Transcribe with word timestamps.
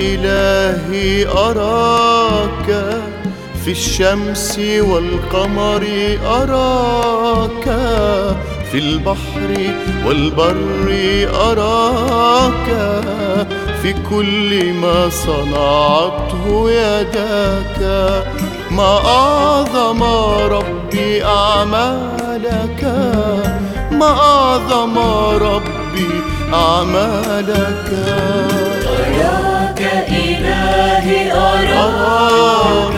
إلهي 0.00 1.26
أراك 1.26 2.68
في 3.64 3.70
الشمس 3.70 4.58
والقمر 4.58 5.86
أراك 6.26 7.64
في 8.72 8.78
البحر 8.78 9.50
والبر 10.06 10.88
أراك 11.34 12.68
في 13.82 13.94
كل 14.10 14.72
ما 14.72 15.08
صنعته 15.10 16.70
يداك. 16.70 17.80
ما 18.70 18.98
أعظم 19.06 20.02
ربي 20.52 21.24
أعمالك 21.24 22.84
ما 23.92 24.06
أعظم 24.06 24.98
ربي 25.38 26.10
أعمالك. 26.54 28.39
أراك 29.80 30.08
إلهي 30.08 31.32
أراك. 31.32 32.92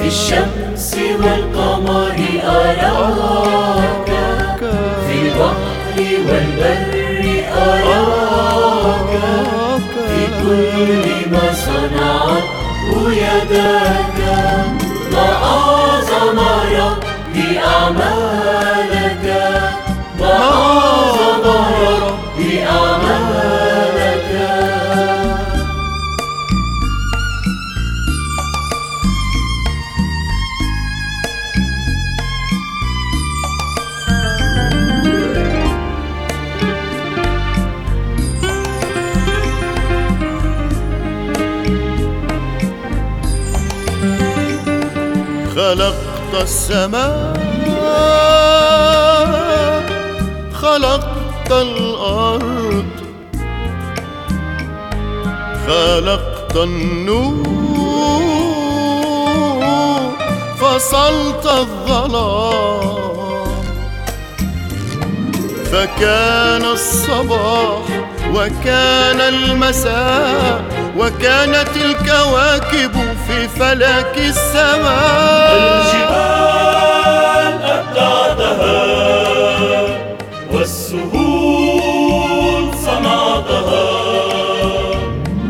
في 0.00 0.06
الشمس 0.06 0.96
والقمر 1.22 2.16
أراك. 2.44 4.10
في 5.06 5.14
البحر 5.22 5.98
والبر 5.98 7.44
أراك. 7.56 9.12
في 10.08 10.26
كل 10.42 11.30
ما 11.30 11.52
صنعته 11.52 13.12
يداك. 13.12 14.39
خلقت 45.56 46.42
السماء 46.42 47.40
خلقت 50.54 51.50
الأرض 51.52 52.84
خلقت 55.66 56.56
النور 56.56 57.50
فصلت 60.60 61.46
الظلام 61.46 63.00
فكان 65.72 66.64
الصباح 66.64 67.82
وكان 68.34 69.20
المساء 69.20 70.62
وكانت 70.98 71.76
الكواكب 71.76 72.92
في 73.26 73.48
فلك 73.48 74.14
السماء. 74.18 75.52
الجبال 75.56 77.54
أبدعتها 77.76 78.82
والسهول 81.40 82.00
صنعتها 82.86 83.90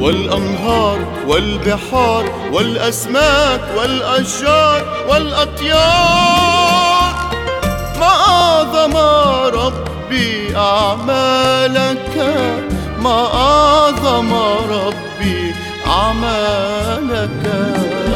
والأنهار 0.00 0.98
والبحار 1.26 2.24
والأسماك 2.52 3.60
والأشجار 3.76 4.82
والأطيار. 5.08 6.49
ما 13.02 13.26
أعظم 13.34 14.34
ربي 14.70 15.54
أعمالك. 15.86 17.46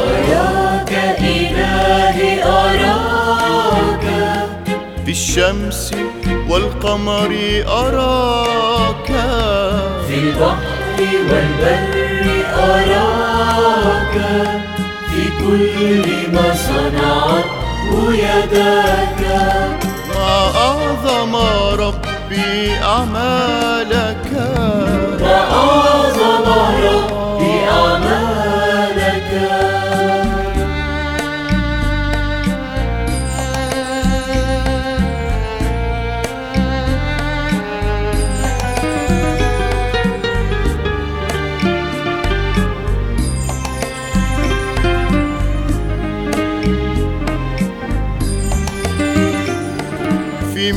أراك 0.01 0.91
إلهي 1.19 2.43
أراك. 2.43 4.05
في 5.05 5.11
الشمس 5.11 5.91
والقمر 6.49 7.63
أراك. 7.67 9.07
في 10.07 10.15
البحر 10.19 10.99
والبر 10.99 12.45
أراك. 12.57 14.15
في 15.09 15.23
كل 15.39 16.31
ما 16.33 16.55
صنعته 16.55 18.13
يداك. 18.13 19.21
ما 20.15 20.51
ربي 22.25 22.73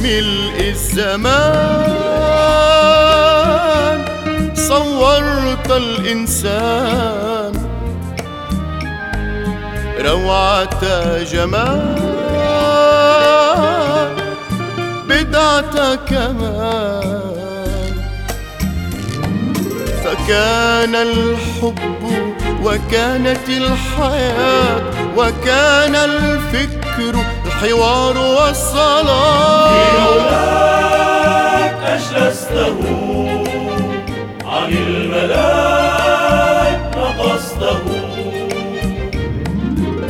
ملء 0.03 0.57
الزمان 0.61 1.89
صورت 4.55 5.71
الإنسان. 5.71 7.53
روعة 10.01 10.83
جمال 11.23 11.99
بدعة 15.09 15.95
كمال. 15.95 17.19
فكان 20.05 20.95
الحب 20.95 21.79
وكانت 22.65 23.49
الحياة 23.49 24.83
وكان 25.17 25.95
الفكر 25.95 27.15
الحوار 27.63 28.19
والصلاة. 28.19 29.99
لولاك 29.99 31.75
أجلسته 31.87 32.79
عن 34.45 34.73
الملاك 34.73 36.81
نقصته. 36.97 37.83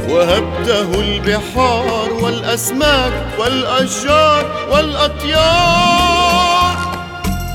وهبته 0.08 0.90
البحار 1.00 2.08
والأسماك 2.22 3.12
والأشجار 3.38 4.44
والأطيار. 4.72 6.76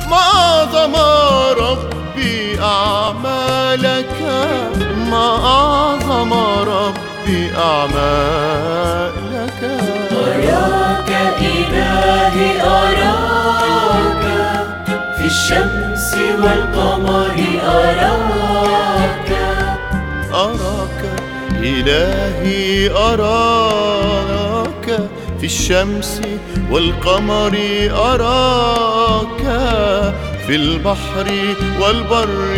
ما 0.10 0.22
أعظم 0.36 0.96
ربي 1.60 2.62
أعمالك؟ 2.62 4.16
ما 5.12 5.28
أعظم 5.46 6.34
ربي 6.64 7.52
أعمالك؟ 7.58 9.33
أراك 12.62 14.26
في 15.18 15.26
الشمس 15.26 16.16
والقمر 16.44 17.38
أراك. 17.68 19.30
أراك 20.34 21.02
إلهي 21.64 22.90
أراك 22.92 24.86
في 25.40 25.46
الشمس 25.46 26.22
والقمر 26.72 27.54
أراك 27.92 29.44
في 30.48 30.56
البحر 30.56 31.28
والبر 31.82 32.58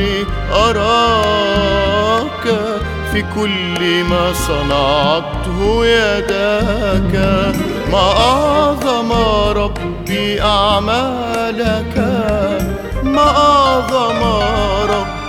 أراك. 0.54 1.86
في 3.14 3.22
كل 3.36 4.04
ما 4.04 4.34
صنعته 4.34 5.86
يداك 5.86 7.14
ما 7.92 8.12
أعظم 8.30 9.12
ربي 9.58 10.42
أعمالك. 10.42 11.96
ما 13.04 13.28
أعظم 13.38 14.20
ربي 14.90 15.25